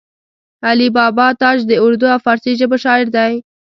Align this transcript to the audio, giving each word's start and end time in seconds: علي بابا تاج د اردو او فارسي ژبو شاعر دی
علي 0.67 0.87
بابا 0.97 1.27
تاج 1.41 1.57
د 1.67 1.71
اردو 1.85 2.07
او 2.13 2.19
فارسي 2.25 2.51
ژبو 2.59 2.77
شاعر 2.83 3.07
دی 3.15 3.33